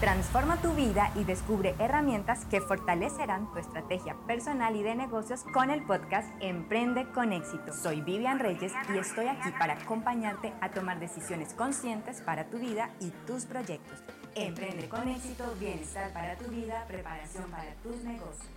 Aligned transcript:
Transforma 0.00 0.56
tu 0.62 0.72
vida 0.72 1.12
y 1.14 1.24
descubre 1.24 1.74
herramientas 1.78 2.46
que 2.46 2.62
fortalecerán 2.62 3.52
tu 3.52 3.58
estrategia 3.58 4.16
personal 4.26 4.74
y 4.74 4.82
de 4.82 4.94
negocios 4.94 5.44
con 5.52 5.68
el 5.68 5.84
podcast 5.84 6.26
Emprende 6.40 7.06
con 7.12 7.34
éxito. 7.34 7.74
Soy 7.74 8.00
Vivian 8.00 8.38
Reyes 8.38 8.72
y 8.94 8.96
estoy 8.96 9.26
aquí 9.26 9.50
para 9.58 9.74
acompañarte 9.74 10.54
a 10.62 10.70
tomar 10.70 11.00
decisiones 11.00 11.52
conscientes 11.52 12.22
para 12.22 12.46
tu 12.48 12.58
vida 12.58 12.88
y 12.98 13.10
tus 13.26 13.44
proyectos. 13.44 14.02
Emprende 14.34 14.88
con 14.88 15.06
éxito, 15.06 15.44
bienestar 15.60 16.10
para 16.14 16.34
tu 16.38 16.46
vida, 16.50 16.82
preparación 16.88 17.50
para 17.50 17.74
tus 17.82 18.02
negocios. 18.02 18.48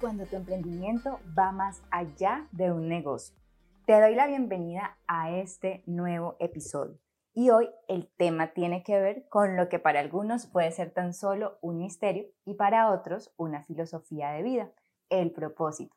Cuando 0.00 0.24
tu 0.24 0.36
emprendimiento 0.36 1.20
va 1.38 1.52
más 1.52 1.82
allá 1.90 2.46
de 2.52 2.72
un 2.72 2.88
negocio. 2.88 3.36
Te 3.84 4.00
doy 4.00 4.14
la 4.14 4.26
bienvenida 4.26 4.96
a 5.06 5.30
este 5.30 5.82
nuevo 5.84 6.38
episodio. 6.40 7.01
Y 7.34 7.50
hoy 7.50 7.70
el 7.88 8.10
tema 8.16 8.52
tiene 8.52 8.82
que 8.82 9.00
ver 9.00 9.26
con 9.28 9.56
lo 9.56 9.68
que 9.68 9.78
para 9.78 10.00
algunos 10.00 10.46
puede 10.46 10.70
ser 10.70 10.92
tan 10.92 11.14
solo 11.14 11.58
un 11.62 11.78
misterio 11.78 12.26
y 12.44 12.54
para 12.54 12.90
otros 12.90 13.32
una 13.36 13.62
filosofía 13.64 14.30
de 14.32 14.42
vida, 14.42 14.72
el 15.08 15.32
propósito. 15.32 15.96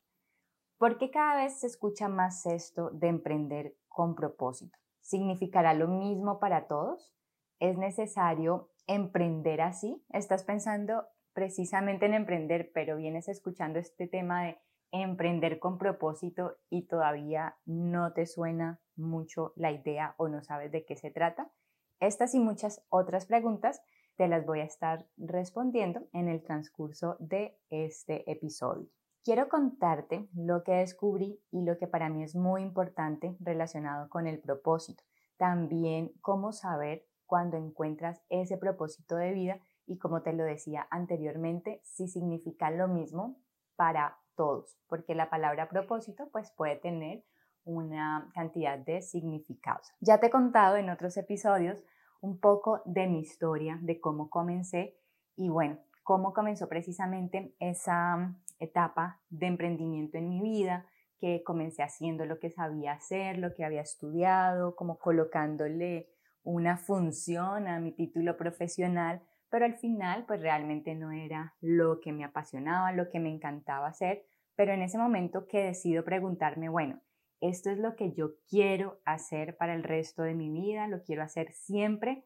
¿Por 0.78 0.98
qué 0.98 1.12
cada 1.12 1.44
vez 1.44 1.60
se 1.60 1.68
escucha 1.68 2.08
más 2.08 2.46
esto 2.46 2.90
de 2.92 3.08
emprender 3.08 3.76
con 3.88 4.16
propósito? 4.16 4.78
¿Significará 5.02 5.74
lo 5.74 5.88
mismo 5.88 6.40
para 6.40 6.68
todos? 6.68 7.14
¿Es 7.60 7.78
necesario 7.78 8.70
emprender 8.88 9.62
así? 9.62 10.04
¿Estás 10.10 10.44
pensando 10.44 11.06
precisamente 11.34 12.06
en 12.06 12.14
emprender, 12.14 12.72
pero 12.74 12.96
vienes 12.96 13.28
escuchando 13.28 13.78
este 13.78 14.08
tema 14.08 14.46
de 14.46 14.58
emprender 14.92 15.60
con 15.60 15.78
propósito 15.78 16.58
y 16.70 16.88
todavía 16.88 17.58
no 17.66 18.14
te 18.14 18.26
suena 18.26 18.80
mucho 18.98 19.54
la 19.56 19.72
idea 19.72 20.16
o 20.18 20.28
no 20.28 20.42
sabes 20.42 20.72
de 20.72 20.86
qué 20.86 20.96
se 20.96 21.12
trata? 21.12 21.52
Estas 22.00 22.36
y 22.36 22.40
muchas 22.40 22.84
otras 22.90 23.26
preguntas 23.26 23.82
te 24.16 24.28
las 24.28 24.46
voy 24.46 24.62
a 24.62 24.66
estar 24.66 25.08
respondiendo 25.18 26.08
en 26.14 26.28
el 26.28 26.42
transcurso 26.44 27.18
de 27.20 27.58
este 27.70 28.30
episodio. 28.32 28.88
Quiero 29.24 29.50
contarte 29.50 30.30
lo 30.36 30.64
que 30.64 30.74
descubrí 30.74 31.42
y 31.52 31.64
lo 31.64 31.78
que 31.78 31.88
para 31.88 32.10
mí 32.10 32.24
es 32.24 32.36
muy 32.36 32.62
importante 32.62 33.36
relacionado 33.40 34.08
con 34.10 34.28
el 34.28 34.40
propósito. 34.40 35.04
También 35.38 36.12
cómo 36.22 36.54
saber 36.54 37.08
cuando 37.26 37.58
encuentras 37.58 38.22
ese 38.30 38.58
propósito 38.58 39.16
de 39.16 39.34
vida 39.34 39.60
y 39.88 39.98
como 39.98 40.22
te 40.22 40.34
lo 40.34 40.44
decía 40.44 40.88
anteriormente, 40.92 41.82
si 41.84 42.08
significa 42.08 42.70
lo 42.72 42.88
mismo 42.88 43.40
para 43.76 44.20
todos, 44.36 44.78
porque 44.88 45.16
la 45.16 45.30
palabra 45.30 45.70
propósito 45.70 46.30
pues 46.32 46.52
puede 46.52 46.76
tener 46.76 47.24
una 47.66 48.30
cantidad 48.34 48.78
de 48.78 49.02
significados. 49.02 49.92
Ya 50.00 50.20
te 50.20 50.28
he 50.28 50.30
contado 50.30 50.78
en 50.78 50.90
otros 50.90 51.18
episodios 51.18 51.84
un 52.22 52.40
poco 52.40 52.82
de 52.86 53.08
mi 53.08 53.20
historia, 53.20 53.78
de 53.82 54.00
cómo 54.00 54.30
comencé 54.30 54.98
y 55.36 55.50
bueno, 55.50 55.78
cómo 56.04 56.34
comenzó 56.34 56.70
precisamente 56.70 57.56
esa 57.60 58.36
etapa 58.60 59.20
de 59.30 59.48
emprendimiento 59.48 60.18
en 60.18 60.30
mi 60.30 60.42
vida, 60.42 60.86
que 61.20 61.44
comencé 61.44 61.82
haciendo 61.82 62.26
lo 62.26 62.40
que 62.40 62.52
sabía 62.52 62.94
hacer, 62.94 63.38
lo 63.38 63.54
que 63.54 63.66
había 63.66 63.82
estudiado, 63.82 64.76
como 64.76 64.98
colocándole 65.00 66.10
una 66.44 66.78
función 66.78 67.68
a 67.68 67.80
mi 67.80 67.92
título 67.92 68.38
profesional, 68.38 69.22
pero 69.50 69.66
al 69.66 69.76
final 69.76 70.26
pues 70.26 70.42
realmente 70.42 70.94
no 70.96 71.12
era 71.12 71.56
lo 71.62 72.00
que 72.00 72.12
me 72.12 72.24
apasionaba, 72.24 72.92
lo 72.92 73.10
que 73.10 73.20
me 73.20 73.30
encantaba 73.30 73.88
hacer, 73.88 74.26
pero 74.56 74.74
en 74.74 74.82
ese 74.82 74.98
momento 74.98 75.48
que 75.48 75.64
decido 75.64 76.04
preguntarme, 76.04 76.70
bueno, 76.70 77.02
esto 77.42 77.70
es 77.70 77.78
lo 77.78 77.96
que 77.96 78.14
yo 78.14 78.32
quiero 78.50 79.00
hacer 79.06 79.58
para 79.58 79.74
el 79.74 79.84
resto 79.84 80.24
de 80.24 80.34
mi 80.34 80.50
vida, 80.50 80.88
lo 80.88 81.04
quiero 81.04 81.24
hacer 81.24 81.52
siempre. 81.52 82.26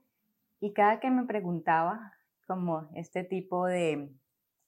Y 0.59 0.73
cada 0.73 0.99
que 0.99 1.09
me 1.09 1.25
preguntaba 1.25 2.13
como 2.47 2.89
este 2.95 3.23
tipo 3.23 3.65
de, 3.65 4.11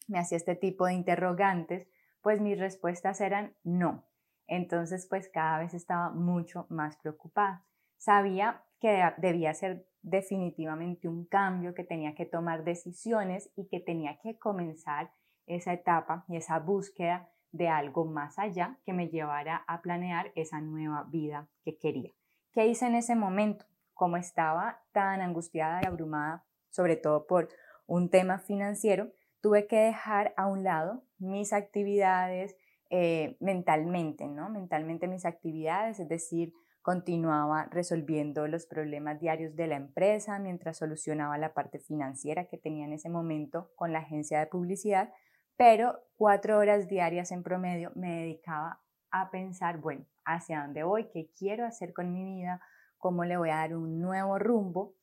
me 0.08 0.20
hacía 0.20 0.38
este 0.38 0.56
tipo 0.56 0.86
de 0.86 0.94
interrogantes, 0.94 1.88
pues 2.22 2.42
mis 2.42 2.60
respuestas 2.60 3.22
eran 3.22 3.56
no. 3.64 4.06
Entonces, 4.48 5.08
pues 5.10 5.30
cada 5.30 5.60
vez 5.60 5.74
estaba 5.74 6.10
mucho 6.10 6.66
más 6.70 6.98
preocupada. 6.98 7.66
Sabía 7.98 8.64
que 8.80 9.02
debía 9.18 9.54
ser 9.54 9.86
definitivamente 10.02 11.08
un 11.08 11.26
cambio, 11.26 11.74
que 11.74 11.84
tenía 11.84 12.16
que 12.16 12.26
tomar 12.26 12.64
decisiones 12.64 13.52
y 13.56 13.68
que 13.68 13.80
tenía 13.80 14.20
que 14.20 14.38
comenzar 14.38 15.12
esa 15.46 15.74
etapa 15.74 16.26
y 16.28 16.38
esa 16.38 16.60
búsqueda 16.60 17.30
de 17.52 17.68
algo 17.68 18.06
más 18.06 18.40
allá 18.40 18.78
que 18.86 18.94
me 18.94 19.10
llevara 19.10 19.64
a 19.68 19.82
planear 19.82 20.32
esa 20.36 20.62
nueva 20.62 21.04
vida 21.10 21.48
que 21.64 21.78
quería. 21.78 22.12
¿Qué 22.52 22.68
hice 22.68 22.88
en 22.88 22.96
ese 22.96 23.16
momento? 23.16 23.66
Como 23.94 24.18
estaba 24.18 24.82
tan 24.92 25.22
angustiada 25.22 25.82
y 25.84 25.88
abrumada, 25.88 26.46
sobre 26.70 26.96
todo 26.96 27.28
por 27.28 27.50
un 27.86 28.10
tema 28.10 28.40
financiero, 28.40 29.12
tuve 29.42 29.68
que 29.68 29.78
dejar 29.78 30.34
a 30.38 30.48
un 30.48 30.64
lado 30.64 31.04
mis 31.18 31.54
actividades 31.54 32.56
eh, 32.90 33.38
mentalmente, 33.40 34.28
¿no? 34.28 34.50
Mentalmente 34.50 35.08
mis 35.08 35.26
actividades, 35.26 36.00
es 36.00 36.10
decir, 36.10 36.54
continuaba 36.82 37.68
resolviendo 37.72 38.48
los 38.48 38.66
problemas 38.66 39.20
diarios 39.20 39.56
de 39.56 39.68
la 39.68 39.76
empresa 39.76 40.40
mientras 40.40 40.78
solucionaba 40.78 41.38
la 41.38 41.54
parte 41.54 41.80
financiera 41.80 42.46
que 42.46 42.58
tenía 42.58 42.86
en 42.86 42.94
ese 42.94 43.10
momento 43.10 43.72
con 43.76 43.94
la 43.94 44.00
agencia 44.00 44.40
de 44.40 44.48
publicidad, 44.48 45.14
pero 45.62 46.00
cuatro 46.18 46.58
horas 46.58 46.88
diarias 46.88 47.32
en 47.32 47.44
promedio 47.44 47.92
me 47.94 48.22
dedicaba 48.22 48.82
a 49.12 49.30
pensar, 49.30 49.78
bueno, 49.78 50.08
hacia 50.26 50.64
dónde 50.64 50.82
voy, 50.82 51.08
qué 51.14 51.30
quiero 51.38 51.68
hacer 51.68 51.94
con 51.94 52.12
mi 52.12 52.24
vida, 52.24 52.60
cómo 52.98 53.26
le 53.26 53.38
voy 53.38 53.52
a 53.52 53.58
dar 53.58 53.76
un 53.76 54.02
nuevo 54.02 54.40
rumbo. 54.40 54.96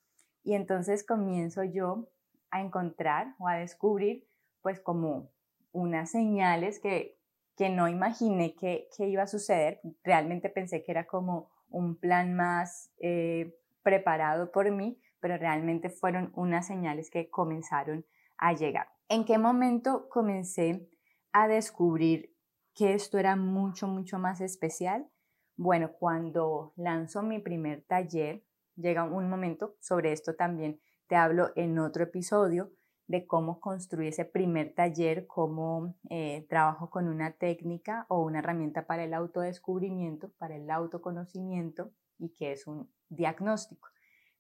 Y 0.42 0.54
entonces 0.54 1.06
comienzo 1.06 1.62
yo 1.62 2.08
a 2.50 2.60
encontrar 2.60 3.36
o 3.38 3.46
a 3.46 3.54
descubrir 3.54 4.26
pues 4.60 4.80
como 4.80 5.30
unas 5.70 6.10
señales 6.10 6.80
que, 6.80 7.20
que 7.56 7.70
no 7.70 7.86
imaginé 7.86 8.56
que, 8.56 8.88
que 8.96 9.06
iba 9.06 9.22
a 9.22 9.28
suceder. 9.28 9.80
Realmente 10.02 10.50
pensé 10.50 10.82
que 10.82 10.90
era 10.90 11.06
como 11.06 11.52
un 11.69 11.94
plan 11.94 12.34
más 12.34 12.90
eh, 12.98 13.56
preparado 13.84 14.50
por 14.50 14.69
mí, 14.72 15.00
pero 15.20 15.36
realmente 15.36 15.88
fueron 15.88 16.32
unas 16.34 16.66
señales 16.66 17.10
que 17.12 17.30
comenzaron 17.30 18.04
a 18.38 18.53
llegar. 18.54 18.88
¿En 19.09 19.25
qué 19.25 19.38
momento 19.38 20.09
comencé 20.09 20.88
a 21.32 21.49
descubrir 21.49 22.34
que 22.75 22.94
esto 22.94 23.19
era 23.19 23.37
mucho, 23.37 23.87
mucho 23.87 24.19
más 24.19 24.41
especial? 24.41 25.09
Bueno, 25.56 25.93
cuando 25.99 26.72
lanzo 26.76 27.22
mi 27.22 27.41
primer 27.41 27.82
taller, 27.82 28.44
llega 28.76 29.04
un 29.04 29.28
momento, 29.28 29.76
sobre 29.81 30.12
esto 30.12 30.37
también 30.37 30.81
te 31.09 31.16
hablo 31.16 31.50
en 31.56 31.78
otro 31.78 32.04
episodio, 32.04 32.71
de 33.09 33.26
cómo 33.26 33.59
construir 33.59 34.10
ese 34.10 34.26
primer 34.26 34.75
taller, 34.75 35.26
cómo 35.26 35.94
eh, 36.10 36.47
trabajo 36.49 36.91
con 36.91 37.09
una 37.09 37.32
técnica 37.32 38.05
o 38.09 38.22
una 38.22 38.41
herramienta 38.41 38.87
para 38.87 39.05
el 39.05 39.15
autodescubrimiento, 39.15 40.31
para 40.37 40.56
el 40.56 40.70
autoconocimiento 40.70 41.91
y 42.19 42.34
que 42.34 42.53
es 42.53 42.66
un 42.66 42.93
diagnóstico. 43.09 43.88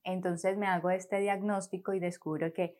Entonces 0.04 0.58
me 0.58 0.66
hago 0.66 0.90
este 0.90 1.18
diagnóstico 1.18 1.94
y 1.94 1.98
descubro 1.98 2.52
que 2.52 2.78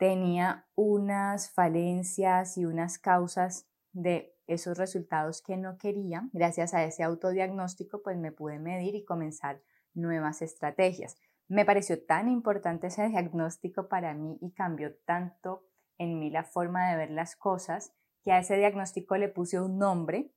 tenía 0.00 0.66
unas 0.76 1.50
falencias 1.50 2.56
y 2.56 2.64
unas 2.64 2.98
causas 2.98 3.68
de 3.92 4.34
esos 4.46 4.78
resultados 4.78 5.42
que 5.42 5.58
no 5.58 5.76
quería. 5.76 6.26
Gracias 6.32 6.72
a 6.72 6.82
ese 6.84 7.02
autodiagnóstico, 7.02 8.02
pues 8.02 8.16
me 8.16 8.32
pude 8.32 8.58
medir 8.58 8.94
y 8.94 9.04
comenzar 9.04 9.60
nuevas 9.92 10.40
estrategias. 10.40 11.18
Me 11.48 11.66
pareció 11.66 12.02
tan 12.02 12.30
importante 12.30 12.86
ese 12.86 13.08
diagnóstico 13.08 13.88
para 13.88 14.14
mí 14.14 14.38
y 14.40 14.52
cambió 14.52 14.96
tanto 15.04 15.66
en 15.98 16.18
mí 16.18 16.30
la 16.30 16.44
forma 16.44 16.88
de 16.88 16.96
ver 16.96 17.10
las 17.10 17.36
cosas 17.36 17.92
que 18.22 18.32
a 18.32 18.38
ese 18.38 18.56
diagnóstico 18.56 19.18
le 19.18 19.28
puse 19.28 19.60
un 19.60 19.76
nombre. 19.76 20.32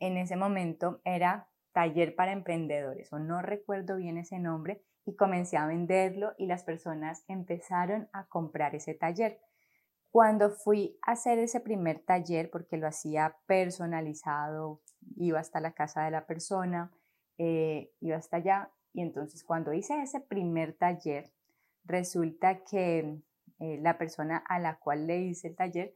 En 0.00 0.16
ese 0.16 0.34
momento 0.34 1.00
era 1.04 1.48
taller 1.70 2.16
para 2.16 2.32
emprendedores 2.32 3.12
o 3.12 3.20
no 3.20 3.40
recuerdo 3.40 3.98
bien 3.98 4.18
ese 4.18 4.40
nombre 4.40 4.82
y 5.06 5.14
comencé 5.14 5.56
a 5.56 5.66
venderlo 5.66 6.34
y 6.36 6.46
las 6.46 6.64
personas 6.64 7.24
empezaron 7.28 8.08
a 8.12 8.26
comprar 8.26 8.74
ese 8.74 8.92
taller. 8.92 9.40
Cuando 10.10 10.50
fui 10.50 10.98
a 11.02 11.12
hacer 11.12 11.38
ese 11.38 11.60
primer 11.60 12.00
taller, 12.00 12.50
porque 12.50 12.76
lo 12.76 12.88
hacía 12.88 13.36
personalizado, 13.46 14.82
iba 15.16 15.38
hasta 15.38 15.60
la 15.60 15.72
casa 15.72 16.04
de 16.04 16.10
la 16.10 16.26
persona, 16.26 16.92
eh, 17.38 17.92
iba 18.00 18.16
hasta 18.16 18.38
allá, 18.38 18.72
y 18.92 19.02
entonces 19.02 19.44
cuando 19.44 19.72
hice 19.72 20.02
ese 20.02 20.20
primer 20.20 20.72
taller, 20.72 21.32
resulta 21.84 22.64
que 22.64 23.20
eh, 23.60 23.78
la 23.80 23.98
persona 23.98 24.38
a 24.38 24.58
la 24.58 24.78
cual 24.78 25.06
le 25.06 25.20
hice 25.20 25.48
el 25.48 25.56
taller 25.56 25.94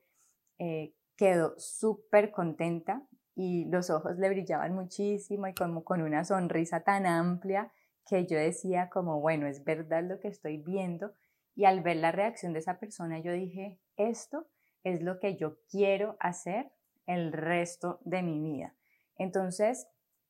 eh, 0.59 0.95
quedó 1.17 1.59
súper 1.59 2.31
contenta 2.31 3.03
y 3.35 3.65
los 3.67 3.91
ojos 3.91 4.19
le 4.19 4.29
brillaban 4.29 4.75
muchísimo 4.75 5.47
y 5.49 5.55
como 5.55 5.83
con 5.83 6.01
una 6.03 6.25
sonrisa 6.25 6.81
tan 6.81 7.07
amplia 7.07 7.73
que 8.11 8.27
yo 8.27 8.37
decía 8.37 8.91
como, 8.91 9.21
bueno, 9.21 9.47
es 9.47 9.63
verdad 9.63 10.03
lo 10.03 10.19
que 10.19 10.27
estoy 10.27 10.57
viendo. 10.57 11.15
Y 11.55 11.65
al 11.65 11.81
ver 11.81 11.97
la 11.97 12.11
reacción 12.11 12.53
de 12.53 12.59
esa 12.59 12.81
persona, 12.81 13.21
yo 13.21 13.33
dije, 13.33 13.79
esto 13.97 14.49
es 14.83 15.01
lo 15.01 15.21
que 15.21 15.37
yo 15.37 15.59
quiero 15.71 16.17
hacer 16.19 16.73
el 17.07 17.33
resto 17.33 18.01
de 18.05 18.23
mi 18.23 18.41
vida. 18.41 18.75
Entonces, 19.17 19.87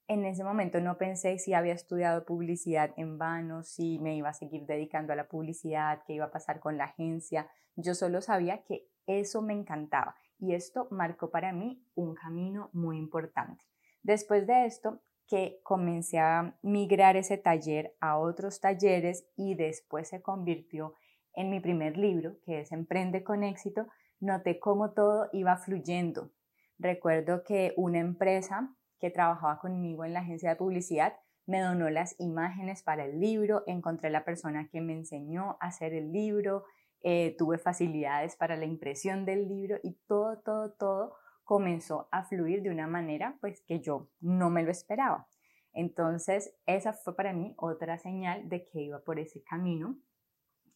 en 0.08 0.26
ese 0.26 0.44
momento 0.44 0.80
no 0.80 0.98
pensé 0.98 1.38
si 1.38 1.54
había 1.54 1.72
estudiado 1.72 2.26
publicidad 2.26 2.92
en 2.98 3.16
vano, 3.16 3.62
si 3.62 3.98
me 3.98 4.14
iba 4.14 4.28
a 4.28 4.34
seguir 4.34 4.66
dedicando 4.66 5.14
a 5.14 5.16
la 5.16 5.28
publicidad, 5.28 6.02
qué 6.06 6.12
iba 6.14 6.26
a 6.26 6.30
pasar 6.30 6.60
con 6.60 6.76
la 6.76 6.84
agencia. 6.84 7.48
Yo 7.76 7.94
solo 7.94 8.20
sabía 8.20 8.62
que 8.62 8.88
eso 9.06 9.40
me 9.40 9.54
encantaba 9.54 10.16
y 10.38 10.54
esto 10.54 10.86
marcó 10.90 11.30
para 11.30 11.52
mí 11.52 11.82
un 11.94 12.14
camino 12.14 12.68
muy 12.74 12.98
importante. 12.98 13.64
Después 14.02 14.46
de 14.46 14.66
esto, 14.66 15.00
que 15.30 15.60
comencé 15.62 16.18
a 16.18 16.58
migrar 16.60 17.16
ese 17.16 17.38
taller 17.38 17.94
a 18.00 18.18
otros 18.18 18.60
talleres 18.60 19.24
y 19.36 19.54
después 19.54 20.08
se 20.08 20.20
convirtió 20.20 20.94
en 21.34 21.50
mi 21.50 21.60
primer 21.60 21.96
libro, 21.96 22.38
que 22.44 22.60
es 22.60 22.72
Emprende 22.72 23.22
con 23.22 23.44
éxito, 23.44 23.86
noté 24.18 24.58
cómo 24.58 24.90
todo 24.90 25.28
iba 25.32 25.56
fluyendo. 25.56 26.32
Recuerdo 26.80 27.44
que 27.44 27.74
una 27.76 28.00
empresa 28.00 28.74
que 28.98 29.10
trabajaba 29.10 29.60
conmigo 29.60 30.04
en 30.04 30.14
la 30.14 30.20
agencia 30.20 30.50
de 30.50 30.56
publicidad 30.56 31.14
me 31.46 31.60
donó 31.60 31.88
las 31.90 32.18
imágenes 32.18 32.82
para 32.82 33.04
el 33.04 33.20
libro, 33.20 33.62
encontré 33.68 34.10
la 34.10 34.24
persona 34.24 34.68
que 34.68 34.80
me 34.80 34.94
enseñó 34.94 35.58
a 35.60 35.68
hacer 35.68 35.94
el 35.94 36.10
libro, 36.10 36.64
eh, 37.02 37.36
tuve 37.38 37.58
facilidades 37.58 38.34
para 38.34 38.56
la 38.56 38.66
impresión 38.66 39.24
del 39.24 39.48
libro 39.48 39.78
y 39.84 39.92
todo, 40.08 40.40
todo, 40.40 40.72
todo 40.72 41.14
comenzó 41.50 42.06
a 42.12 42.22
fluir 42.22 42.62
de 42.62 42.70
una 42.70 42.86
manera 42.86 43.36
pues 43.40 43.60
que 43.62 43.80
yo 43.80 44.08
no 44.20 44.50
me 44.50 44.62
lo 44.62 44.70
esperaba. 44.70 45.26
Entonces, 45.72 46.54
esa 46.64 46.92
fue 46.92 47.16
para 47.16 47.32
mí 47.32 47.54
otra 47.56 47.98
señal 47.98 48.48
de 48.48 48.68
que 48.68 48.82
iba 48.82 49.00
por 49.00 49.18
ese 49.18 49.42
camino 49.42 49.98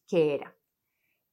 que 0.09 0.35
era. 0.35 0.53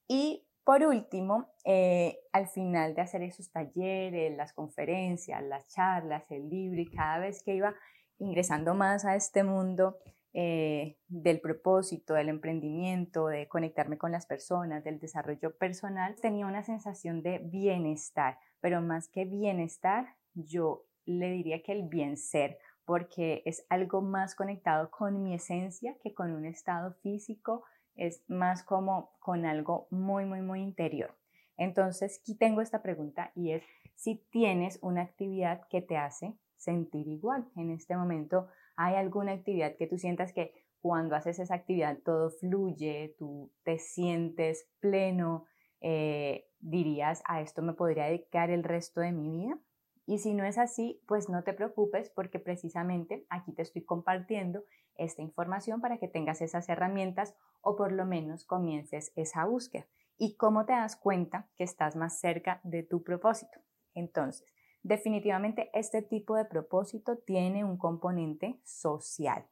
Y 0.06 0.46
por 0.62 0.84
último, 0.84 1.48
eh, 1.64 2.20
al 2.30 2.46
final 2.46 2.94
de 2.94 3.00
hacer 3.00 3.22
esos 3.22 3.50
talleres, 3.50 4.32
las 4.36 4.52
conferencias, 4.52 5.42
las 5.42 5.66
charlas, 5.74 6.30
el 6.30 6.48
libro 6.48 6.80
y 6.80 6.88
cada 6.88 7.18
vez 7.18 7.42
que 7.42 7.56
iba 7.56 7.74
ingresando 8.18 8.76
más 8.76 9.04
a 9.04 9.16
este 9.16 9.42
mundo 9.42 9.98
eh, 10.34 10.98
del 11.08 11.40
propósito, 11.40 12.14
del 12.14 12.28
emprendimiento, 12.28 13.26
de 13.26 13.48
conectarme 13.48 13.98
con 13.98 14.12
las 14.12 14.26
personas, 14.26 14.84
del 14.84 15.00
desarrollo 15.00 15.58
personal, 15.58 16.14
tenía 16.22 16.46
una 16.46 16.62
sensación 16.62 17.24
de 17.24 17.38
bienestar, 17.38 18.38
pero 18.62 18.80
más 18.80 19.08
que 19.08 19.24
bienestar, 19.24 20.16
yo 20.34 20.86
le 21.04 21.30
diría 21.30 21.62
que 21.62 21.72
el 21.72 21.82
bien 21.82 22.16
ser, 22.16 22.58
porque 22.84 23.42
es 23.44 23.66
algo 23.68 24.00
más 24.00 24.34
conectado 24.36 24.90
con 24.90 25.22
mi 25.22 25.34
esencia 25.34 25.96
que 26.00 26.14
con 26.14 26.32
un 26.32 26.46
estado 26.46 26.94
físico, 27.02 27.64
es 27.96 28.24
más 28.28 28.62
como 28.62 29.10
con 29.18 29.44
algo 29.44 29.88
muy, 29.90 30.24
muy, 30.24 30.40
muy 30.40 30.60
interior. 30.60 31.14
Entonces, 31.56 32.20
aquí 32.20 32.36
tengo 32.36 32.60
esta 32.60 32.82
pregunta 32.82 33.32
y 33.34 33.50
es 33.50 33.64
si 33.96 34.24
tienes 34.30 34.78
una 34.80 35.02
actividad 35.02 35.66
que 35.68 35.82
te 35.82 35.96
hace 35.96 36.38
sentir 36.56 37.08
igual. 37.08 37.50
En 37.56 37.70
este 37.70 37.96
momento, 37.96 38.46
¿hay 38.76 38.94
alguna 38.94 39.32
actividad 39.32 39.76
que 39.76 39.88
tú 39.88 39.98
sientas 39.98 40.32
que 40.32 40.52
cuando 40.80 41.16
haces 41.16 41.40
esa 41.40 41.56
actividad 41.56 41.98
todo 42.04 42.30
fluye, 42.30 43.14
tú 43.18 43.52
te 43.64 43.78
sientes 43.78 44.68
pleno, 44.78 45.46
eh, 45.82 46.48
dirías, 46.60 47.22
a 47.26 47.40
esto 47.40 47.62
me 47.62 47.74
podría 47.74 48.06
dedicar 48.06 48.50
el 48.50 48.64
resto 48.64 49.00
de 49.00 49.12
mi 49.12 49.28
vida? 49.28 49.58
Y 50.06 50.18
si 50.18 50.34
no 50.34 50.44
es 50.44 50.58
así, 50.58 51.00
pues 51.06 51.28
no 51.28 51.44
te 51.44 51.52
preocupes 51.52 52.10
porque 52.10 52.38
precisamente 52.38 53.26
aquí 53.30 53.52
te 53.52 53.62
estoy 53.62 53.84
compartiendo 53.84 54.64
esta 54.96 55.22
información 55.22 55.80
para 55.80 55.98
que 55.98 56.08
tengas 56.08 56.40
esas 56.42 56.68
herramientas 56.68 57.34
o 57.60 57.76
por 57.76 57.92
lo 57.92 58.04
menos 58.04 58.44
comiences 58.44 59.12
esa 59.16 59.44
búsqueda. 59.44 59.86
¿Y 60.18 60.36
cómo 60.36 60.66
te 60.66 60.72
das 60.72 60.96
cuenta 60.96 61.48
que 61.56 61.64
estás 61.64 61.96
más 61.96 62.20
cerca 62.20 62.60
de 62.64 62.82
tu 62.82 63.02
propósito? 63.02 63.60
Entonces, 63.94 64.46
definitivamente 64.82 65.70
este 65.72 66.02
tipo 66.02 66.36
de 66.36 66.44
propósito 66.44 67.18
tiene 67.18 67.64
un 67.64 67.78
componente 67.78 68.60
social. 68.64 69.46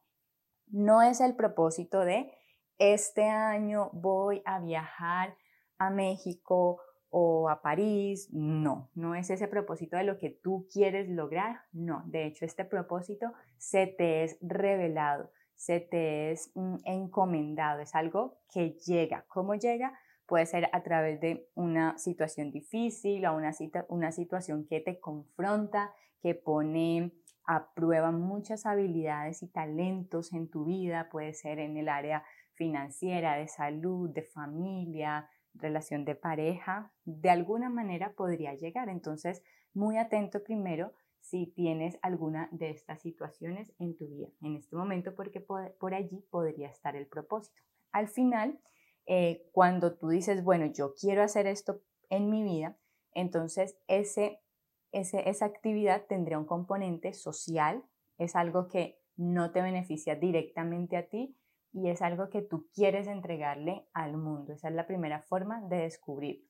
No 0.67 1.01
es 1.01 1.19
el 1.21 1.35
propósito 1.35 2.01
de 2.01 2.31
este 2.77 3.23
año 3.23 3.89
voy 3.93 4.41
a 4.45 4.59
viajar 4.59 5.35
a 5.81 5.89
México 5.89 6.79
o 7.09 7.49
a 7.49 7.61
París, 7.61 8.29
no, 8.31 8.89
no 8.93 9.15
es 9.15 9.29
ese 9.29 9.47
propósito 9.47 9.97
de 9.97 10.03
lo 10.03 10.17
que 10.17 10.29
tú 10.29 10.67
quieres 10.71 11.09
lograr, 11.09 11.61
no, 11.73 12.03
de 12.05 12.25
hecho 12.25 12.45
este 12.45 12.63
propósito 12.63 13.33
se 13.57 13.87
te 13.87 14.23
es 14.23 14.37
revelado, 14.41 15.31
se 15.55 15.79
te 15.79 16.31
es 16.31 16.51
mm, 16.55 16.77
encomendado, 16.85 17.81
es 17.81 17.95
algo 17.95 18.37
que 18.53 18.77
llega. 18.85 19.25
¿Cómo 19.27 19.55
llega? 19.55 19.97
Puede 20.27 20.45
ser 20.45 20.69
a 20.71 20.83
través 20.83 21.19
de 21.19 21.49
una 21.55 21.97
situación 21.97 22.51
difícil 22.51 23.25
o 23.25 23.35
una, 23.35 23.51
una 23.89 24.11
situación 24.11 24.65
que 24.65 24.79
te 24.79 24.99
confronta, 24.99 25.93
que 26.21 26.35
pone 26.35 27.11
a 27.45 27.73
prueba 27.73 28.11
muchas 28.11 28.65
habilidades 28.65 29.41
y 29.43 29.47
talentos 29.47 30.31
en 30.31 30.47
tu 30.49 30.65
vida, 30.65 31.09
puede 31.11 31.33
ser 31.33 31.59
en 31.59 31.75
el 31.75 31.89
área 31.89 32.23
financiera, 32.53 33.35
de 33.35 33.47
salud, 33.47 34.11
de 34.11 34.21
familia, 34.21 35.27
relación 35.53 36.05
de 36.05 36.15
pareja, 36.15 36.91
de 37.05 37.29
alguna 37.29 37.69
manera 37.69 38.13
podría 38.13 38.53
llegar. 38.53 38.89
Entonces, 38.89 39.43
muy 39.73 39.97
atento 39.97 40.43
primero 40.43 40.93
si 41.19 41.47
tienes 41.47 41.97
alguna 42.01 42.49
de 42.51 42.71
estas 42.71 43.01
situaciones 43.01 43.71
en 43.79 43.95
tu 43.95 44.07
vida 44.07 44.27
en 44.41 44.55
este 44.55 44.75
momento, 44.75 45.15
porque 45.15 45.39
por, 45.39 45.93
allí 45.93 46.25
podría 46.29 46.69
estar 46.69 46.95
el 46.95 47.07
propósito. 47.07 47.61
Al 47.91 48.07
final, 48.07 48.59
eh, 49.05 49.47
cuando 49.51 49.95
tú 49.95 50.09
dices, 50.09 50.43
bueno, 50.43 50.65
yo 50.65 50.93
quiero 50.95 51.21
hacer 51.21 51.47
esto 51.47 51.81
en 52.09 52.29
mi 52.29 52.43
vida, 52.43 52.77
entonces 53.13 53.77
ese, 53.87 54.41
ese, 54.91 55.29
esa 55.29 55.45
actividad 55.45 56.05
tendría 56.07 56.39
un 56.39 56.45
componente 56.45 57.13
social, 57.13 57.83
es 58.17 58.35
algo 58.35 58.67
que 58.67 58.99
no 59.15 59.51
te 59.51 59.61
beneficia 59.61 60.15
directamente 60.15 60.97
a 60.97 61.07
ti, 61.07 61.37
y 61.73 61.89
es 61.89 62.01
algo 62.01 62.29
que 62.29 62.41
tú 62.41 62.67
quieres 62.73 63.07
entregarle 63.07 63.87
al 63.93 64.17
mundo. 64.17 64.53
Esa 64.53 64.69
es 64.69 64.75
la 64.75 64.87
primera 64.87 65.21
forma 65.21 65.61
de 65.61 65.77
descubrirlo. 65.77 66.47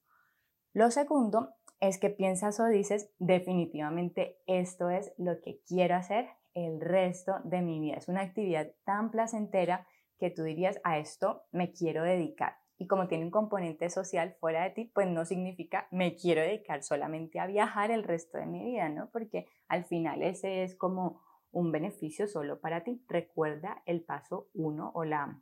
Lo 0.74 0.90
segundo 0.92 1.50
es 1.80 1.98
que 1.98 2.10
piensas 2.10 2.60
o 2.60 2.66
dices, 2.68 3.12
definitivamente 3.20 4.40
esto 4.48 4.90
es 4.90 5.14
lo 5.18 5.42
que 5.42 5.62
quiero 5.68 5.96
hacer 5.96 6.30
el 6.54 6.80
resto 6.80 7.36
de 7.44 7.62
mi 7.62 7.80
vida. 7.80 7.96
Es 7.96 8.08
una 8.08 8.22
actividad 8.22 8.72
tan 8.84 9.12
placentera 9.12 9.88
que 10.20 10.30
tú 10.30 10.44
dirías, 10.44 10.80
a 10.84 11.00
esto 11.00 11.44
me 11.52 11.72
quiero 11.72 12.04
dedicar. 12.04 12.56
Y 12.78 12.88
como 12.88 13.08
tiene 13.08 13.26
un 13.26 13.32
componente 13.32 13.90
social 13.90 14.36
fuera 14.40 14.64
de 14.64 14.72
ti, 14.72 14.86
pues 14.94 15.08
no 15.08 15.26
significa 15.26 15.88
me 15.92 16.16
quiero 16.16 16.42
dedicar 16.42 16.84
solamente 16.84 17.40
a 17.40 17.46
viajar 17.46 17.92
el 17.92 18.04
resto 18.04 18.38
de 18.38 18.46
mi 18.46 18.64
vida, 18.64 18.90
¿no? 18.90 19.10
Porque 19.12 19.48
al 19.68 19.86
final 19.86 20.24
ese 20.24 20.64
es 20.64 20.76
como 20.76 21.22
un 21.51 21.71
beneficio 21.71 22.27
solo 22.27 22.59
para 22.59 22.83
ti. 22.83 23.03
Recuerda 23.07 23.81
el 23.86 24.03
paso 24.03 24.50
1 24.53 24.92
o 24.94 25.03
la, 25.03 25.42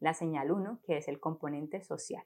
la 0.00 0.14
señal 0.14 0.50
1, 0.50 0.80
que 0.84 0.96
es 0.96 1.08
el 1.08 1.20
componente 1.20 1.82
social. 1.82 2.24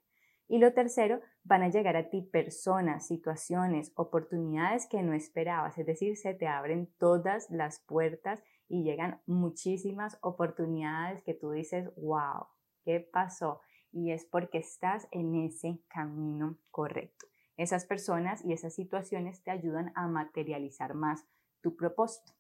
Y 0.49 0.59
lo 0.59 0.75
tercero, 0.75 1.21
van 1.45 1.63
a 1.63 1.71
llegar 1.71 1.97
a 1.97 2.11
ti 2.11 2.23
personas, 2.23 3.07
situaciones, 3.07 3.93
oportunidades 3.97 4.87
que 4.87 5.03
no 5.03 5.15
esperabas, 5.15 5.79
es 5.79 5.87
decir, 5.87 6.17
se 6.17 6.35
te 6.35 6.47
abren 6.47 6.93
todas 6.99 7.49
las 7.51 7.81
puertas 7.81 8.43
y 8.69 8.85
llegan 8.85 9.23
muchísimas 9.27 10.19
oportunidades 10.21 11.23
que 11.23 11.35
tú 11.35 11.53
dices, 11.53 11.91
wow, 11.97 12.47
¿qué 12.85 13.01
pasó? 13.01 13.61
Y 13.93 14.13
es 14.13 14.25
porque 14.27 14.59
estás 14.59 15.09
en 15.11 15.35
ese 15.37 15.81
camino 15.89 16.59
correcto. 16.71 17.27
Esas 17.57 17.87
personas 17.87 18.45
y 18.45 18.53
esas 18.53 18.75
situaciones 18.75 19.43
te 19.43 19.51
ayudan 19.51 19.93
a 19.95 20.07
materializar 20.07 20.95
más 20.95 21.27
tu 21.61 21.77
propósito. 21.77 22.33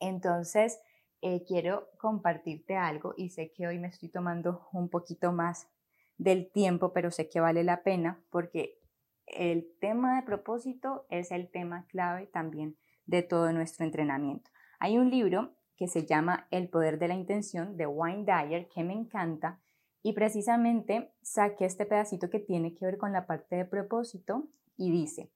Entonces, 0.00 0.80
eh, 1.20 1.44
quiero 1.46 1.88
compartirte 1.98 2.76
algo 2.76 3.14
y 3.16 3.30
sé 3.30 3.52
que 3.52 3.66
hoy 3.66 3.78
me 3.78 3.88
estoy 3.88 4.08
tomando 4.08 4.68
un 4.72 4.88
poquito 4.88 5.32
más 5.32 5.68
del 6.16 6.50
tiempo, 6.50 6.92
pero 6.92 7.10
sé 7.10 7.28
que 7.28 7.40
vale 7.40 7.64
la 7.64 7.82
pena 7.82 8.22
porque 8.30 8.78
el 9.26 9.68
tema 9.80 10.16
de 10.16 10.26
propósito 10.26 11.06
es 11.10 11.30
el 11.30 11.50
tema 11.50 11.86
clave 11.88 12.26
también 12.26 12.76
de 13.06 13.22
todo 13.22 13.52
nuestro 13.52 13.84
entrenamiento. 13.84 14.50
Hay 14.78 14.98
un 14.98 15.10
libro 15.10 15.54
que 15.76 15.88
se 15.88 16.06
llama 16.06 16.46
El 16.50 16.68
poder 16.68 16.98
de 16.98 17.08
la 17.08 17.14
intención 17.14 17.76
de 17.76 17.86
Wayne 17.86 18.24
Dyer 18.24 18.68
que 18.68 18.84
me 18.84 18.94
encanta 18.94 19.60
y 20.02 20.12
precisamente 20.12 21.12
saqué 21.22 21.64
este 21.64 21.86
pedacito 21.86 22.30
que 22.30 22.40
tiene 22.40 22.74
que 22.74 22.84
ver 22.84 22.98
con 22.98 23.12
la 23.12 23.26
parte 23.26 23.56
de 23.56 23.64
propósito 23.64 24.48
y 24.76 24.90
dice, 24.90 25.32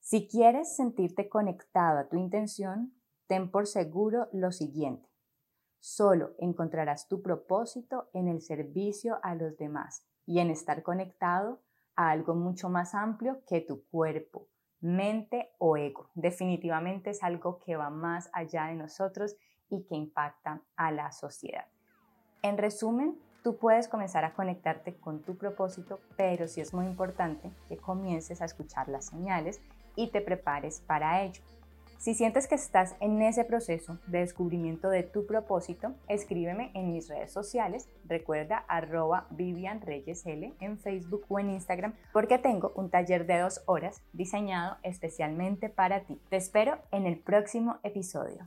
si 0.00 0.28
quieres 0.28 0.76
sentirte 0.76 1.28
conectado 1.28 1.98
a 1.98 2.08
tu 2.08 2.16
intención, 2.16 2.92
Ten 3.26 3.50
por 3.50 3.66
seguro 3.66 4.28
lo 4.32 4.52
siguiente. 4.52 5.08
Solo 5.78 6.34
encontrarás 6.38 7.08
tu 7.08 7.22
propósito 7.22 8.08
en 8.12 8.28
el 8.28 8.40
servicio 8.40 9.18
a 9.22 9.34
los 9.34 9.56
demás 9.56 10.06
y 10.24 10.40
en 10.40 10.50
estar 10.50 10.82
conectado 10.82 11.60
a 11.94 12.10
algo 12.10 12.34
mucho 12.34 12.68
más 12.68 12.94
amplio 12.94 13.42
que 13.46 13.60
tu 13.60 13.84
cuerpo, 13.86 14.48
mente 14.80 15.50
o 15.58 15.76
ego. 15.76 16.10
Definitivamente 16.14 17.10
es 17.10 17.22
algo 17.22 17.58
que 17.58 17.76
va 17.76 17.90
más 17.90 18.28
allá 18.32 18.66
de 18.66 18.74
nosotros 18.74 19.36
y 19.68 19.84
que 19.84 19.96
impacta 19.96 20.62
a 20.76 20.92
la 20.92 21.12
sociedad. 21.12 21.66
En 22.42 22.58
resumen, 22.58 23.18
tú 23.42 23.56
puedes 23.56 23.88
comenzar 23.88 24.24
a 24.24 24.34
conectarte 24.34 24.96
con 24.98 25.22
tu 25.22 25.36
propósito, 25.36 26.00
pero 26.16 26.46
sí 26.46 26.60
es 26.60 26.74
muy 26.74 26.86
importante 26.86 27.50
que 27.68 27.76
comiences 27.76 28.40
a 28.40 28.44
escuchar 28.44 28.88
las 28.88 29.06
señales 29.06 29.60
y 29.96 30.10
te 30.10 30.20
prepares 30.20 30.80
para 30.80 31.22
ello. 31.22 31.42
Si 31.98 32.14
sientes 32.14 32.46
que 32.46 32.54
estás 32.54 32.94
en 33.00 33.20
ese 33.22 33.44
proceso 33.44 33.98
de 34.06 34.18
descubrimiento 34.18 34.90
de 34.90 35.02
tu 35.02 35.26
propósito, 35.26 35.94
escríbeme 36.08 36.70
en 36.74 36.92
mis 36.92 37.08
redes 37.08 37.32
sociales. 37.32 37.88
Recuerda 38.04 38.58
arroba 38.68 39.26
Vivian 39.30 39.80
Reyes 39.80 40.24
L 40.26 40.54
en 40.60 40.78
Facebook 40.78 41.24
o 41.28 41.38
en 41.38 41.50
Instagram 41.50 41.94
porque 42.12 42.38
tengo 42.38 42.72
un 42.76 42.90
taller 42.90 43.26
de 43.26 43.40
dos 43.40 43.62
horas 43.66 44.02
diseñado 44.12 44.76
especialmente 44.82 45.68
para 45.68 46.04
ti. 46.04 46.20
Te 46.28 46.36
espero 46.36 46.78
en 46.92 47.06
el 47.06 47.18
próximo 47.18 47.78
episodio. 47.82 48.46